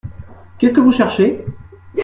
[0.57, 1.45] Qu’est-ce que vous cherchez?